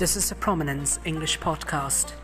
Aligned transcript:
This 0.00 0.16
is 0.16 0.32
a 0.32 0.34
Prominence 0.34 0.98
English 1.04 1.40
podcast. 1.40 2.14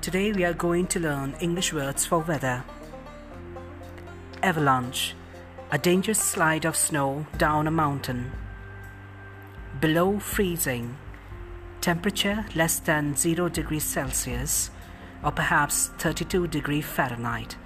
Today 0.00 0.32
we 0.32 0.42
are 0.42 0.54
going 0.54 0.86
to 0.86 0.98
learn 0.98 1.34
English 1.38 1.70
words 1.70 2.06
for 2.06 2.20
weather. 2.20 2.64
Avalanche, 4.42 5.14
a 5.70 5.76
dangerous 5.76 6.18
slide 6.18 6.64
of 6.64 6.74
snow 6.74 7.26
down 7.36 7.66
a 7.66 7.70
mountain. 7.70 8.32
Below 9.82 10.18
freezing, 10.18 10.96
temperature 11.82 12.46
less 12.54 12.78
than 12.80 13.14
0 13.14 13.50
degrees 13.50 13.84
Celsius 13.84 14.70
or 15.22 15.30
perhaps 15.30 15.88
32 15.98 16.46
degrees 16.46 16.86
Fahrenheit. 16.86 17.58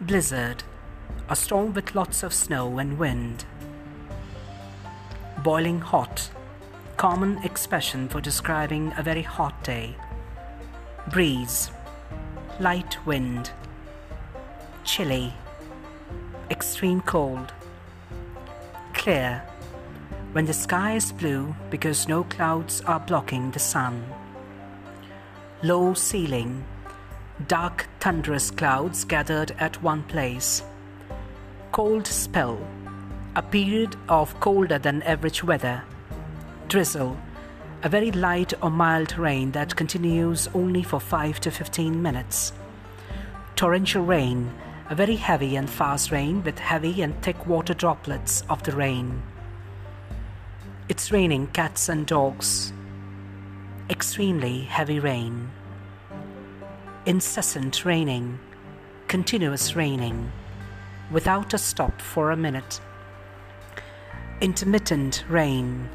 Blizzard, 0.00 0.62
a 1.28 1.34
storm 1.34 1.74
with 1.74 1.96
lots 1.96 2.22
of 2.22 2.32
snow 2.32 2.78
and 2.78 2.96
wind. 2.96 3.44
Boiling 5.42 5.80
hot, 5.80 6.30
common 7.02 7.36
expression 7.42 8.08
for 8.08 8.20
describing 8.20 8.92
a 8.96 9.02
very 9.02 9.22
hot 9.22 9.64
day. 9.64 9.92
Breeze, 11.10 11.72
light 12.60 12.96
wind. 13.04 13.50
Chilly, 14.84 15.34
extreme 16.48 17.00
cold. 17.00 17.52
Clear, 18.94 19.42
when 20.30 20.46
the 20.46 20.52
sky 20.52 20.94
is 20.94 21.10
blue 21.10 21.52
because 21.70 22.06
no 22.06 22.22
clouds 22.22 22.80
are 22.82 23.00
blocking 23.00 23.50
the 23.50 23.58
sun. 23.58 24.04
Low 25.64 25.94
ceiling, 25.94 26.64
dark 27.48 27.88
thunderous 27.98 28.52
clouds 28.52 29.04
gathered 29.04 29.50
at 29.58 29.82
one 29.82 30.04
place. 30.04 30.62
Cold 31.72 32.06
spell, 32.06 32.64
a 33.34 33.42
period 33.42 33.96
of 34.08 34.38
colder 34.38 34.78
than 34.78 35.02
average 35.02 35.42
weather. 35.42 35.82
Drizzle, 36.72 37.18
a 37.82 37.88
very 37.90 38.10
light 38.12 38.54
or 38.62 38.70
mild 38.70 39.18
rain 39.18 39.50
that 39.50 39.76
continues 39.76 40.48
only 40.54 40.82
for 40.82 40.98
5 40.98 41.38
to 41.40 41.50
15 41.50 42.00
minutes. 42.00 42.54
Torrential 43.56 44.02
rain, 44.02 44.50
a 44.88 44.94
very 44.94 45.16
heavy 45.16 45.56
and 45.56 45.68
fast 45.68 46.10
rain 46.10 46.42
with 46.42 46.58
heavy 46.58 47.02
and 47.02 47.14
thick 47.20 47.46
water 47.46 47.74
droplets 47.74 48.42
of 48.48 48.62
the 48.62 48.72
rain. 48.72 49.22
It's 50.88 51.12
raining 51.12 51.48
cats 51.48 51.90
and 51.90 52.06
dogs. 52.06 52.72
Extremely 53.90 54.62
heavy 54.62 54.98
rain. 54.98 55.50
Incessant 57.04 57.84
raining. 57.84 58.40
Continuous 59.08 59.76
raining. 59.76 60.32
Without 61.10 61.52
a 61.52 61.58
stop 61.58 62.00
for 62.00 62.30
a 62.30 62.36
minute. 62.38 62.80
Intermittent 64.40 65.26
rain. 65.28 65.90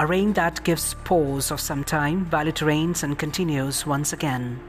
A 0.00 0.06
rain 0.06 0.32
that 0.34 0.62
gives 0.62 0.94
pause 0.94 1.50
of 1.50 1.60
some 1.60 1.82
time 1.82 2.26
while 2.30 2.46
it 2.46 2.62
rains 2.62 3.02
and 3.02 3.18
continues 3.18 3.84
once 3.84 4.12
again. 4.12 4.60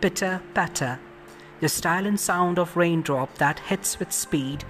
Pitter 0.00 0.40
patter. 0.54 1.00
The 1.58 1.68
style 1.68 2.06
and 2.06 2.20
sound 2.20 2.60
of 2.60 2.76
raindrop 2.76 3.36
that 3.38 3.58
hits 3.58 3.98
with 3.98 4.12
speed 4.12 4.64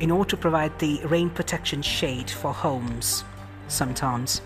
in 0.00 0.10
order 0.10 0.28
to 0.30 0.36
provide 0.36 0.78
the 0.78 1.00
rain 1.06 1.30
protection 1.30 1.80
shade 1.80 2.30
for 2.30 2.52
homes 2.52 3.24
sometimes. 3.68 4.42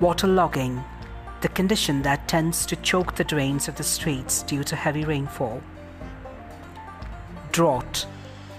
Waterlogging, 0.00 0.82
the 1.40 1.48
condition 1.48 2.02
that 2.02 2.26
tends 2.26 2.66
to 2.66 2.76
choke 2.76 3.14
the 3.14 3.24
drains 3.24 3.68
of 3.68 3.76
the 3.76 3.84
streets 3.84 4.42
due 4.42 4.64
to 4.64 4.74
heavy 4.74 5.04
rainfall. 5.04 5.62
Drought, 7.52 8.06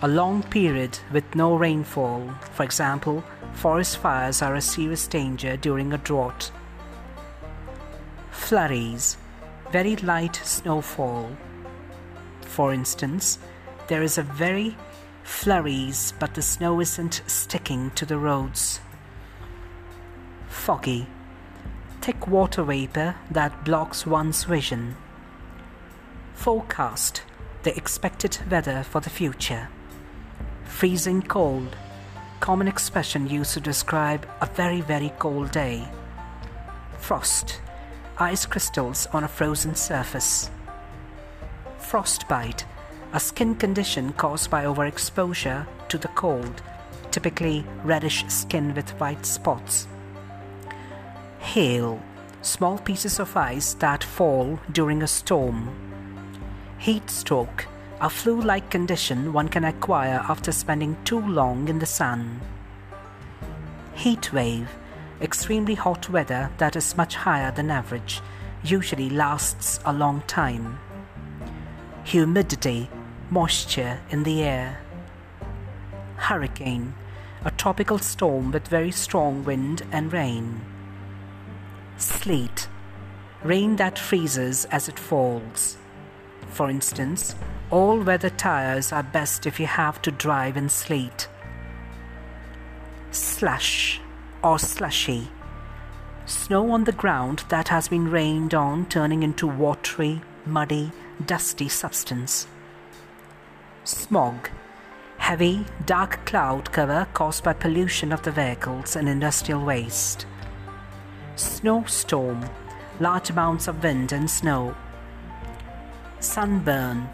a 0.04 0.08
long 0.08 0.44
period 0.44 1.00
with 1.14 1.24
no 1.34 1.56
rainfall. 1.56 2.30
For 2.52 2.64
example, 2.64 3.24
forest 3.54 3.98
fires 3.98 4.42
are 4.42 4.56
a 4.56 4.62
serious 4.62 5.08
danger 5.08 5.56
during 5.56 5.94
a 5.94 5.98
drought. 5.98 6.52
Flurries, 8.30 9.16
very 9.72 9.96
light 9.96 10.36
snowfall. 10.44 11.30
For 12.42 12.74
instance, 12.74 13.40
there 13.88 14.04
is 14.04 14.18
a 14.18 14.24
very 14.24 14.76
flurries, 15.24 16.14
but 16.20 16.34
the 16.34 16.42
snow 16.42 16.82
isn't 16.82 17.22
sticking 17.26 17.90
to 17.92 18.06
the 18.06 18.18
roads. 18.18 18.82
Foggy, 20.50 21.08
thick 22.02 22.28
water 22.28 22.64
vapor 22.64 23.16
that 23.32 23.64
blocks 23.64 24.06
one's 24.06 24.44
vision. 24.44 24.98
Forecast, 26.34 27.24
the 27.64 27.76
expected 27.78 28.38
weather 28.52 28.84
for 28.84 29.00
the 29.00 29.10
future. 29.10 29.70
Freezing 30.66 31.22
cold, 31.22 31.76
common 32.40 32.68
expression 32.68 33.30
used 33.30 33.54
to 33.54 33.60
describe 33.60 34.28
a 34.42 34.46
very, 34.46 34.82
very 34.82 35.14
cold 35.20 35.52
day. 35.52 35.88
Frost, 36.98 37.62
ice 38.18 38.46
crystals 38.46 39.08
on 39.14 39.24
a 39.24 39.28
frozen 39.28 39.76
surface. 39.76 40.50
Frostbite, 41.78 42.66
a 43.14 43.20
skin 43.20 43.56
condition 43.56 44.14
caused 44.14 44.50
by 44.50 44.66
overexposure 44.66 45.66
to 45.90 45.98
the 45.98 46.08
cold, 46.10 46.62
typically 47.12 47.64
reddish 47.84 48.26
skin 48.28 48.74
with 48.74 48.90
white 49.00 49.26
spots. 49.26 49.88
Hail, 51.40 52.02
small 52.42 52.78
pieces 52.78 53.20
of 53.20 53.38
ice 53.38 53.74
that 53.76 54.04
fall 54.04 54.60
during 54.72 55.04
a 55.04 55.08
storm. 55.08 55.70
Heat 56.78 57.10
stroke, 57.10 57.68
a 58.02 58.10
flu 58.10 58.42
like 58.42 58.70
condition 58.70 59.34
one 59.34 59.48
can 59.48 59.64
acquire 59.64 60.24
after 60.28 60.52
spending 60.52 60.98
too 61.04 61.22
long 61.22 61.68
in 61.68 61.80
the 61.80 61.86
sun. 61.86 62.42
Heat 63.94 64.34
wave, 64.34 64.70
extremely 65.22 65.76
hot 65.76 66.10
weather 66.10 66.52
that 66.58 66.76
is 66.76 66.98
much 66.98 67.16
higher 67.16 67.52
than 67.52 67.72
average, 67.72 68.22
usually 68.64 69.10
lasts 69.10 69.80
a 69.86 69.94
long 69.94 70.22
time. 70.28 70.80
Humidity, 72.04 72.90
moisture 73.30 74.00
in 74.10 74.24
the 74.24 74.44
air. 74.44 74.80
Hurricane, 76.18 76.94
a 77.46 77.52
tropical 77.52 78.00
storm 78.00 78.52
with 78.52 78.68
very 78.68 78.92
strong 78.92 79.44
wind 79.44 79.84
and 79.92 80.12
rain. 80.12 80.62
Sleet, 81.98 82.68
rain 83.44 83.76
that 83.78 84.00
freezes 84.00 84.66
as 84.66 84.90
it 84.90 85.00
falls. 85.00 85.78
For 86.54 86.70
instance, 86.70 87.34
all 87.72 88.00
weather 88.00 88.30
tires 88.30 88.92
are 88.92 89.02
best 89.02 89.48
if 89.48 89.60
you 89.60 89.66
have 89.66 90.00
to 90.04 90.12
drive 90.12 90.56
in 90.56 90.70
sleet. 90.70 91.28
Slush 93.10 94.00
or 94.44 94.60
slushy, 94.60 95.30
snow 96.28 96.70
on 96.70 96.84
the 96.84 96.92
ground 96.92 97.44
that 97.50 97.70
has 97.70 97.88
been 97.88 98.12
rained 98.12 98.54
on 98.54 98.86
turning 98.86 99.24
into 99.24 99.48
watery, 99.48 100.22
muddy, 100.46 100.92
dusty 101.26 101.68
substance. 101.68 102.46
Smog, 103.84 104.52
heavy, 105.18 105.66
dark 105.88 106.24
cloud 106.28 106.72
cover 106.72 107.08
caused 107.16 107.44
by 107.44 107.54
pollution 107.54 108.12
of 108.12 108.22
the 108.22 108.32
vehicles 108.32 108.96
and 108.96 109.10
industrial 109.10 109.66
waste. 109.66 110.28
Snowstorm, 111.36 112.48
large 113.00 113.32
amounts 113.32 113.68
of 113.68 113.82
wind 113.82 114.12
and 114.12 114.30
snow. 114.30 114.76
Sunburn, 116.24 117.10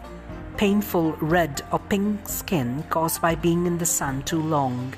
painful 0.56 1.14
red 1.14 1.62
or 1.72 1.80
pink 1.80 2.28
skin 2.28 2.84
caused 2.90 3.20
by 3.20 3.34
being 3.34 3.66
in 3.66 3.76
the 3.76 3.84
sun 3.84 4.22
too 4.22 4.40
long. 4.40 4.94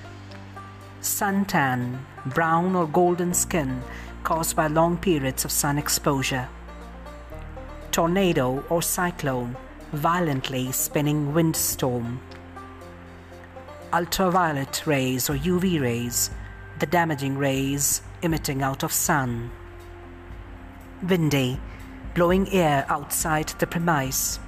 Suntan, 1.01 1.99
brown 2.27 2.77
or 2.77 2.87
golden 2.87 3.33
skin 3.33 3.83
caused 4.23 4.55
by 4.55 4.67
long 4.67 4.99
periods 4.99 5.47
of 5.47 5.51
sun 5.51 5.79
exposure. 5.79 6.47
Tornado 7.91 8.63
or 8.69 8.83
cyclone, 8.83 9.57
violently 9.93 10.71
spinning 10.73 11.33
windstorm. 11.33 12.21
Ultraviolet 13.95 14.87
rays 14.87 15.31
or 15.31 15.37
UV 15.37 15.81
rays, 15.81 16.31
the 16.81 16.87
damaging 16.87 17.39
rays 17.39 18.03
emitting 18.21 18.63
out 18.63 18.83
of 18.83 18.93
sun. 18.93 19.51
Windy, 21.03 21.59
blowing 22.15 22.49
air 22.51 22.85
outside 22.89 23.49
the 23.59 23.67
premise. 23.67 24.39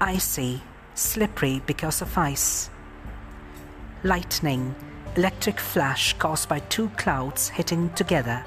Icy, 0.00 0.62
slippery 0.94 1.62
because 1.66 2.02
of 2.02 2.18
ice. 2.18 2.70
Lightning, 4.04 4.74
electric 5.16 5.58
flash 5.58 6.12
caused 6.14 6.48
by 6.48 6.60
two 6.60 6.88
clouds 6.90 7.48
hitting 7.48 7.90
together. 7.90 8.44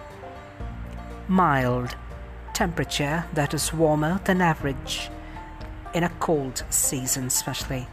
Mild, 1.27 1.95
temperature 2.53 3.25
that 3.33 3.53
is 3.53 3.73
warmer 3.73 4.21
than 4.25 4.41
average 4.41 5.09
in 5.93 6.03
a 6.03 6.09
cold 6.19 6.63
season, 6.69 7.25
especially. 7.25 7.87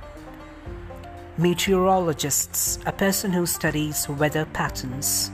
Meteorologists, 1.37 2.79
a 2.85 2.93
person 2.93 3.33
who 3.33 3.47
studies 3.47 4.09
weather 4.09 4.45
patterns, 4.53 5.31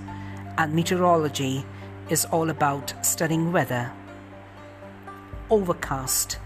and 0.59 0.73
meteorology 0.73 1.65
is 2.11 2.25
all 2.27 2.51
about 2.51 2.95
studying 3.05 3.53
weather. 3.53 3.91
Overcast, 5.51 6.39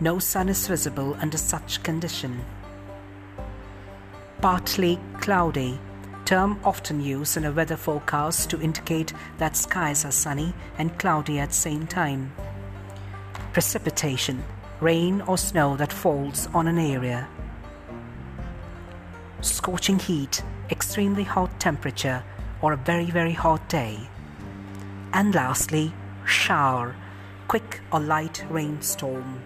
no 0.00 0.18
sun 0.18 0.48
is 0.48 0.66
visible 0.66 1.16
under 1.20 1.38
such 1.38 1.84
condition. 1.84 2.44
Partly 4.40 4.98
cloudy, 5.20 5.78
term 6.24 6.58
often 6.64 7.00
used 7.00 7.36
in 7.36 7.44
a 7.44 7.52
weather 7.52 7.76
forecast 7.76 8.50
to 8.50 8.60
indicate 8.60 9.12
that 9.38 9.56
skies 9.56 10.04
are 10.04 10.10
sunny 10.10 10.52
and 10.78 10.98
cloudy 10.98 11.38
at 11.38 11.54
same 11.54 11.86
time. 11.86 12.32
Precipitation, 13.52 14.42
rain 14.80 15.20
or 15.28 15.38
snow 15.38 15.76
that 15.76 15.92
falls 15.92 16.48
on 16.52 16.66
an 16.66 16.78
area. 16.78 17.28
Scorching 19.42 20.00
heat, 20.00 20.42
extremely 20.70 21.22
hot 21.22 21.60
temperature, 21.60 22.24
or 22.62 22.72
a 22.72 22.76
very, 22.76 23.06
very 23.06 23.32
hot 23.32 23.68
day. 23.68 24.08
And 25.12 25.36
lastly, 25.36 25.92
shower, 26.26 26.96
quick 27.50 27.80
or 27.90 27.98
light 27.98 28.44
rainstorm. 28.48 29.42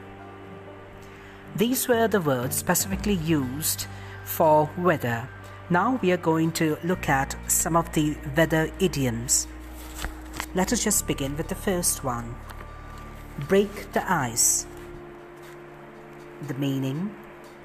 These 1.57 1.89
were 1.89 2.07
the 2.07 2.21
words 2.21 2.55
specifically 2.55 3.15
used 3.15 3.87
for 4.27 4.69
weather. 4.77 5.27
Now 5.71 5.99
we 6.03 6.13
are 6.13 6.19
going 6.19 6.53
to 6.53 6.77
look 6.85 7.09
at 7.09 7.35
some 7.47 7.77
of 7.77 7.91
the 7.95 8.15
weather 8.37 8.71
idioms. 8.79 9.49
Let 10.55 10.71
us 10.71 10.85
just 10.85 11.07
begin 11.07 11.35
with 11.39 11.49
the 11.49 11.55
first 11.55 12.05
one 12.05 12.35
break 13.49 13.93
the 13.95 14.05
ice. 14.13 14.67
The 16.47 16.55
meaning 16.55 17.11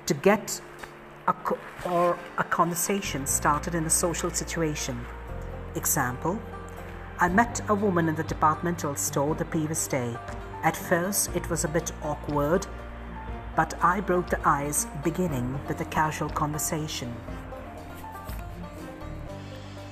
to 0.06 0.14
get 0.14 0.62
a 1.28 1.34
co- 1.34 1.60
or 1.86 2.18
a 2.38 2.46
conversation 2.46 3.28
started 3.28 3.76
in 3.76 3.84
a 3.84 3.90
social 3.90 4.30
situation. 4.30 5.06
Example 5.76 6.40
I 7.22 7.28
met 7.28 7.60
a 7.68 7.76
woman 7.76 8.08
in 8.08 8.16
the 8.16 8.24
departmental 8.24 8.96
store 8.96 9.36
the 9.36 9.44
previous 9.44 9.90
day. 9.90 10.16
At 10.64 10.78
first, 10.78 11.36
it 11.36 11.50
was 11.50 11.66
a 11.66 11.68
bit 11.68 11.92
awkward, 12.02 12.66
but 13.58 13.74
I 13.84 14.00
broke 14.00 14.30
the 14.30 14.40
ice 14.48 14.88
beginning 15.04 15.60
with 15.68 15.82
a 15.82 15.86
casual 15.86 16.30
conversation. 16.30 17.14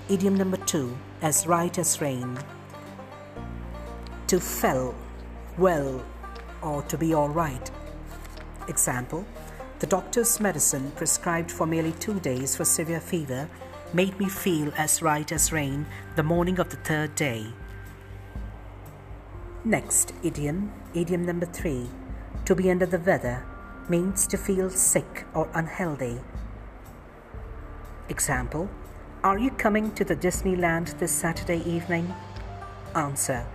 Idiom 0.07 0.35
number 0.35 0.55
two, 0.55 0.97
as 1.21 1.45
right 1.45 1.77
as 1.77 1.99
rain. 1.99 2.39
To 4.27 4.39
fell, 4.39 4.95
well, 5.57 6.01
or 6.61 6.81
to 6.83 6.97
be 6.97 7.13
all 7.13 7.27
right. 7.27 7.69
Example 8.69 9.25
The 9.79 9.87
doctor's 9.87 10.39
medicine 10.39 10.91
prescribed 10.91 11.51
for 11.51 11.67
merely 11.67 11.91
two 11.91 12.21
days 12.21 12.55
for 12.55 12.63
severe 12.63 13.01
fever 13.01 13.49
made 13.93 14.19
me 14.19 14.27
feel 14.27 14.71
as 14.77 15.01
right 15.01 15.31
as 15.31 15.51
rain 15.51 15.85
the 16.15 16.23
morning 16.23 16.59
of 16.59 16.69
the 16.69 16.77
third 16.77 17.15
day. 17.15 17.47
Next 19.63 20.13
idiom, 20.23 20.71
idiom 20.93 21.25
number 21.25 21.45
three. 21.45 21.89
To 22.45 22.55
be 22.55 22.69
under 22.69 22.85
the 22.85 22.99
weather 22.99 23.45
means 23.89 24.27
to 24.27 24.37
feel 24.37 24.69
sick 24.69 25.25
or 25.33 25.49
unhealthy. 25.53 26.19
Example 28.09 28.69
Are 29.23 29.39
you 29.39 29.51
coming 29.51 29.91
to 29.95 30.03
the 30.03 30.15
Disneyland 30.15 30.97
this 30.99 31.11
Saturday 31.11 31.61
evening? 31.69 32.13
Answer 32.95 33.45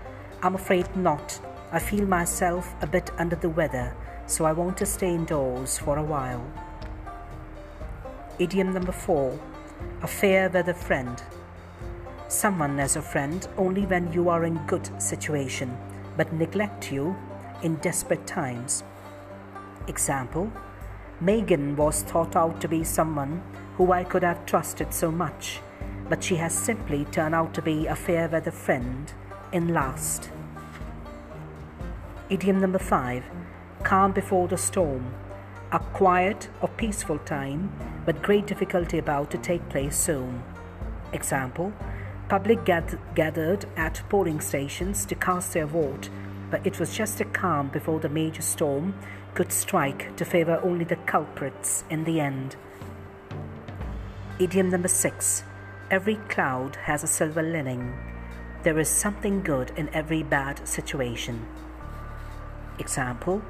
I'm 0.43 0.55
afraid 0.55 0.95
not. 0.97 1.41
I 1.71 1.79
feel 1.79 2.07
myself 2.07 2.75
a 2.83 2.87
bit 2.87 3.11
under 3.19 3.37
the 3.37 3.49
weather, 3.49 3.95
so 4.27 4.45
I 4.45 4.53
want 4.53 4.77
to 4.79 4.87
stay 4.87 5.15
indoors 5.15 5.79
for 5.79 5.99
a 5.99 6.03
while. 6.03 6.45
Idiom 8.39 8.73
number 8.73 8.93
four 8.93 9.39
a 10.03 10.07
fair 10.07 10.49
weather 10.51 10.75
friend. 10.75 11.23
Someone 12.29 12.81
as 12.81 12.97
a 12.97 13.03
friend 13.03 13.47
only 13.57 13.87
when 13.87 14.13
you 14.13 14.29
are 14.29 14.45
in 14.45 14.67
good 14.67 14.91
situation, 15.01 15.77
but 16.17 16.33
neglect 16.33 16.91
you 16.91 17.17
in 17.63 17.77
desperate 17.77 18.27
times. 18.27 18.85
Example 19.89 20.51
Megan 21.21 21.77
was 21.77 22.03
thought 22.03 22.35
out 22.35 22.61
to 22.61 22.69
be 22.69 22.83
someone 22.83 23.43
who 23.77 23.93
I 23.93 24.03
could 24.05 24.23
have 24.23 24.45
trusted 24.45 24.93
so 24.93 25.11
much, 25.11 25.61
but 26.09 26.23
she 26.23 26.37
has 26.37 26.53
simply 26.53 27.05
turned 27.07 27.35
out 27.35 27.55
to 27.55 27.63
be 27.63 27.87
a 27.87 27.95
fair 27.95 28.29
weather 28.29 28.51
friend 28.51 29.13
in 29.53 29.73
last. 29.73 30.31
Idiom 32.29 32.61
number 32.61 32.79
five 32.79 33.25
calm 33.85 34.13
before 34.13 34.49
the 34.49 34.57
storm 34.57 35.15
a 35.73 35.79
quiet 35.79 36.51
or 36.61 36.69
peaceful 36.69 37.19
time, 37.21 37.73
but 38.05 38.23
great 38.23 38.47
difficulty 38.47 38.99
about 38.99 39.31
to 39.31 39.39
take 39.39 39.67
place 39.71 39.97
soon. 39.97 40.43
Example 41.13 41.73
Public 42.29 42.65
gathered 42.65 43.65
at 43.77 44.03
polling 44.09 44.41
stations 44.41 45.05
to 45.07 45.15
cast 45.15 45.53
their 45.53 45.67
vote, 45.67 46.09
but 46.51 46.67
it 46.67 46.79
was 46.79 46.97
just 46.97 47.21
a 47.21 47.25
calm 47.25 47.69
before 47.69 48.01
the 48.01 48.09
major 48.09 48.43
storm 48.43 48.95
could 49.35 49.51
strike 49.51 50.15
to 50.17 50.25
favor 50.25 50.61
only 50.63 50.85
the 50.85 50.97
culprits 50.97 51.85
in 51.89 52.05
the 52.05 52.21
end. 52.21 52.57
Idiom 54.39 54.71
number 54.71 54.89
six 54.89 55.45
Every 55.91 56.17
cloud 56.29 56.77
has 56.77 57.03
a 57.03 57.07
silver 57.07 57.43
lining. 57.43 57.95
There 58.63 58.79
is 58.79 58.89
something 58.89 59.43
good 59.43 59.73
in 59.77 59.89
every 59.95 60.23
bad 60.23 60.67
situation. 60.67 61.47
Example 62.79 63.43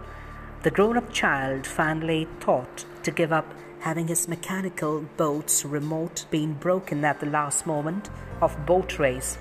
the 0.62 0.70
grown 0.70 0.96
up 0.96 1.12
child 1.12 1.66
finally 1.66 2.28
thought 2.38 2.84
to 3.02 3.10
give 3.10 3.32
up 3.32 3.52
having 3.80 4.06
his 4.06 4.28
mechanical 4.28 5.00
boat's 5.16 5.64
remote 5.64 6.24
being 6.30 6.52
broken 6.54 7.04
at 7.04 7.18
the 7.18 7.26
last 7.26 7.66
moment 7.66 8.10
of 8.40 8.64
boat 8.64 8.96
race, 9.00 9.38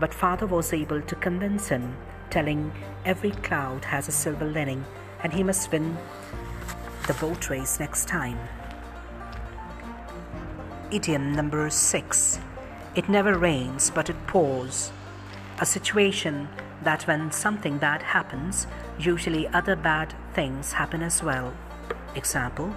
but 0.00 0.14
father 0.14 0.46
was 0.46 0.72
able 0.72 1.02
to 1.02 1.14
convince 1.16 1.68
him, 1.68 1.94
telling 2.30 2.72
every 3.04 3.30
cloud 3.30 3.84
has 3.84 4.08
a 4.08 4.12
silver 4.12 4.46
lining 4.46 4.82
and 5.22 5.34
he 5.34 5.42
must 5.42 5.70
win 5.70 5.98
the 7.06 7.14
boat 7.14 7.50
race 7.50 7.78
next 7.78 8.08
time. 8.08 8.38
Idiom 10.90 11.32
number 11.32 11.68
six 11.68 12.38
It 12.94 13.10
never 13.10 13.36
rains, 13.36 13.90
but 13.90 14.08
it 14.08 14.26
pours. 14.26 14.92
A 15.60 15.66
situation 15.66 16.48
that 16.84 17.06
when 17.06 17.32
something 17.32 17.78
bad 17.78 18.02
happens, 18.02 18.66
usually 18.98 19.48
other 19.48 19.76
bad 19.76 20.14
things 20.34 20.72
happen 20.72 21.02
as 21.02 21.22
well. 21.22 21.52
Example 22.14 22.74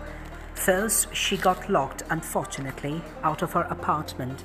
First, 0.55 1.15
she 1.15 1.37
got 1.37 1.69
locked, 1.69 2.03
unfortunately, 2.09 3.01
out 3.23 3.43
of 3.43 3.53
her 3.53 3.67
apartment. 3.69 4.43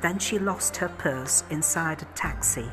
Then 0.00 0.20
she 0.20 0.38
lost 0.38 0.76
her 0.76 0.88
purse 0.88 1.42
inside 1.50 2.02
a 2.02 2.06
taxi. 2.14 2.70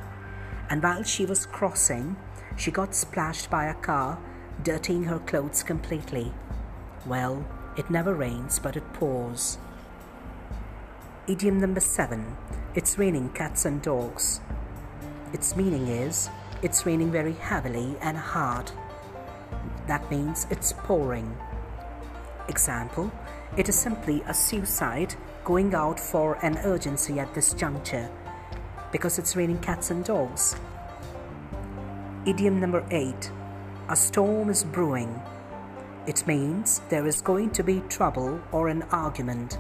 And 0.70 0.84
while 0.84 1.04
she 1.04 1.26
was 1.26 1.48
crossing, 1.48 2.16
she 2.56 2.70
got 2.70 2.94
splashed 2.94 3.50
by 3.50 3.66
a 3.66 3.74
car, 3.74 4.20
dirtying 4.62 5.04
her 5.06 5.20
clothes 5.20 5.64
completely. 5.64 6.32
Well, 7.08 7.46
it 7.76 7.90
never 7.90 8.14
rains, 8.14 8.60
but 8.60 8.78
it 8.78 8.94
pours. 8.94 9.58
Idiom 11.28 11.60
number 11.60 11.80
seven 11.80 12.38
It's 12.76 12.98
raining 12.98 13.30
cats 13.30 13.66
and 13.66 13.82
dogs. 13.82 14.42
Its 15.34 15.56
meaning 15.56 15.88
is 15.88 16.30
it's 16.62 16.86
raining 16.86 17.12
very 17.12 17.34
heavily 17.34 17.98
and 18.02 18.16
hard. 18.16 18.72
That 19.88 20.10
means 20.12 20.46
it's 20.50 20.74
pouring. 20.74 21.36
Example 22.48 23.12
It 23.58 23.68
is 23.68 23.76
simply 23.76 24.22
a 24.28 24.34
suicide 24.34 25.16
going 25.44 25.74
out 25.74 26.00
for 26.00 26.38
an 26.46 26.58
urgency 26.60 27.20
at 27.20 27.34
this 27.34 27.54
juncture 27.54 28.10
because 28.92 29.18
it's 29.18 29.36
raining 29.36 29.60
cats 29.60 29.90
and 29.90 30.06
dogs. 30.06 30.56
Idiom 32.26 32.60
number 32.60 32.86
eight 32.92 33.32
A 33.90 33.96
storm 33.96 34.50
is 34.50 34.64
brewing. 34.64 35.20
It 36.06 36.26
means 36.28 36.80
there 36.90 37.08
is 37.08 37.22
going 37.22 37.50
to 37.52 37.64
be 37.64 37.82
trouble 37.90 38.40
or 38.52 38.68
an 38.68 38.84
argument. 38.92 39.58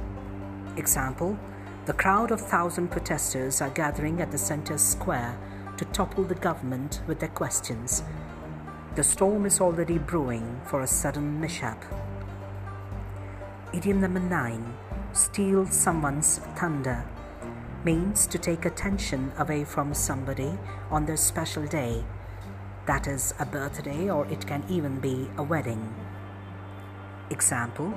Example 0.77 1.37
The 1.85 1.93
crowd 1.93 2.31
of 2.31 2.39
thousand 2.39 2.91
protesters 2.91 3.59
are 3.59 3.71
gathering 3.71 4.21
at 4.21 4.31
the 4.31 4.37
center 4.37 4.77
square 4.77 5.35
to 5.83 5.91
topple 5.91 6.23
the 6.23 6.35
government 6.35 7.01
with 7.07 7.19
their 7.19 7.29
questions. 7.29 8.03
The 8.95 9.03
storm 9.03 9.45
is 9.45 9.59
already 9.59 9.97
brewing 9.97 10.61
for 10.65 10.81
a 10.81 10.87
sudden 10.87 11.41
mishap. 11.41 11.83
Idiom 13.73 13.99
number 13.99 14.21
nine 14.21 14.77
steal 15.11 15.65
someone's 15.65 16.37
thunder 16.55 17.03
means 17.83 18.25
to 18.27 18.37
take 18.37 18.63
attention 18.65 19.33
away 19.37 19.65
from 19.65 19.93
somebody 19.93 20.57
on 20.89 21.05
their 21.05 21.17
special 21.17 21.65
day. 21.65 22.05
That 22.85 23.07
is 23.07 23.33
a 23.39 23.45
birthday, 23.45 24.09
or 24.09 24.25
it 24.27 24.47
can 24.47 24.63
even 24.69 25.01
be 25.01 25.29
a 25.37 25.43
wedding. 25.43 25.93
Example 27.29 27.93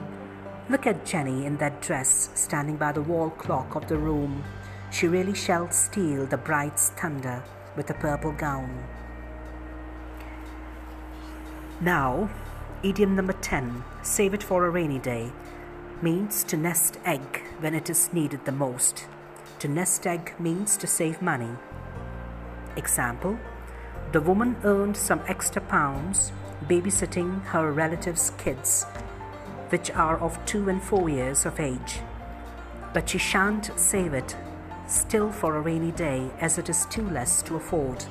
Look 0.69 0.89
at 0.89 1.07
Jenny 1.07 1.47
in 1.47 1.57
that 1.59 1.83
dress 1.83 2.31
standing 2.35 2.77
by 2.77 2.91
the 2.91 3.03
wall 3.03 3.31
clock 3.31 3.77
of 3.77 3.87
the 3.87 3.97
room. 3.97 4.43
She 4.91 5.07
really 5.07 5.35
shall 5.35 5.71
steal 5.71 6.27
the 6.27 6.37
bride's 6.37 6.91
thunder 6.91 7.45
with 7.77 7.91
a 7.91 7.95
purple 7.95 8.33
gown. 8.33 8.85
Now, 11.81 12.31
idiom 12.83 13.15
number 13.17 13.35
10 13.35 13.85
save 14.03 14.35
it 14.35 14.43
for 14.43 14.65
a 14.67 14.71
rainy 14.71 14.99
day 14.99 15.33
means 16.03 16.45
to 16.45 16.57
nest 16.57 16.99
egg 17.05 17.43
when 17.61 17.75
it 17.75 17.89
is 17.91 18.13
needed 18.13 18.45
the 18.45 18.53
most. 18.53 19.07
To 19.61 19.69
nest 19.69 20.07
egg 20.07 20.35
means 20.39 20.77
to 20.79 20.87
save 20.87 21.23
money. 21.23 21.57
Example 22.77 23.39
The 24.13 24.21
woman 24.21 24.57
earned 24.65 24.97
some 24.97 25.21
extra 25.27 25.63
pounds 25.63 26.33
babysitting 26.69 27.43
her 27.47 27.73
relatives' 27.73 28.33
kids, 28.39 28.85
which 29.71 29.91
are 29.91 30.19
of 30.19 30.45
two 30.47 30.69
and 30.69 30.83
four 30.83 31.09
years 31.09 31.47
of 31.47 31.61
age. 31.61 32.01
but 32.97 33.11
she 33.11 33.19
shan't 33.19 33.71
save 33.79 34.15
it 34.15 34.35
still 34.87 35.31
for 35.33 35.57
a 35.57 35.61
rainy 35.61 35.93
day 35.93 36.31
as 36.41 36.59
it 36.59 36.69
is 36.69 36.87
too 36.87 37.09
less 37.11 37.43
to 37.43 37.57
afford. 37.57 38.05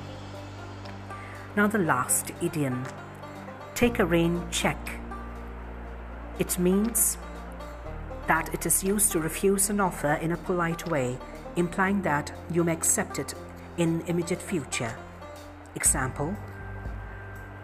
Now, 1.56 1.66
the 1.66 1.78
last 1.78 2.32
idiom 2.42 2.84
take 3.74 3.98
a 3.98 4.04
rain 4.04 4.42
check. 4.50 4.78
It 6.38 6.58
means 6.58 7.18
that 8.26 8.52
it 8.52 8.66
is 8.66 8.82
used 8.84 9.12
to 9.12 9.20
refuse 9.20 9.70
an 9.70 9.80
offer 9.80 10.14
in 10.14 10.32
a 10.32 10.36
polite 10.36 10.88
way, 10.88 11.18
implying 11.56 12.02
that 12.02 12.32
you 12.50 12.64
may 12.64 12.72
accept 12.72 13.18
it 13.18 13.34
in 13.78 14.02
immediate 14.06 14.42
future. 14.42 14.94
Example 15.74 16.34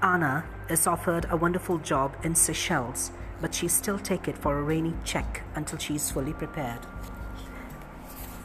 Anna 0.02 0.44
is 0.68 0.86
offered 0.86 1.26
a 1.30 1.36
wonderful 1.36 1.78
job 1.78 2.16
in 2.24 2.34
Seychelles, 2.34 3.12
but 3.40 3.54
she 3.54 3.68
still 3.68 3.98
take 3.98 4.28
it 4.28 4.36
for 4.36 4.58
a 4.58 4.62
rainy 4.62 4.94
check 5.04 5.42
until 5.54 5.78
she 5.78 5.94
is 5.96 6.10
fully 6.10 6.32
prepared. 6.32 6.80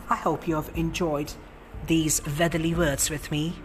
I 0.10 0.16
hope 0.16 0.48
you 0.48 0.56
have 0.56 0.72
enjoyed 0.76 1.34
these 1.86 2.22
weatherly 2.40 2.74
words 2.74 3.10
with 3.10 3.30
me, 3.30 3.56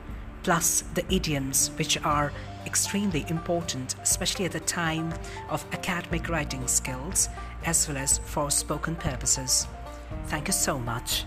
plus 0.43 0.83
the 0.95 1.05
idioms 1.13 1.71
which 1.77 1.97
are 2.05 2.33
extremely 2.67 3.25
important, 3.29 3.95
especially 4.03 4.45
at 4.47 4.53
the 4.53 4.61
time 4.61 5.15
of 5.51 5.65
academic 5.73 6.29
writing 6.29 6.67
skills 6.67 7.29
as 7.65 7.87
well 7.87 7.97
as 7.97 8.19
for 8.19 8.51
spoken 8.51 8.97
purposes. 8.97 9.67
Thank 10.27 10.49
you 10.49 10.53
so 10.53 10.79
much. 10.79 11.25